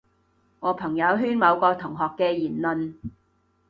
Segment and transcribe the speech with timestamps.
[0.61, 2.95] 我朋友圈某個同學嘅言論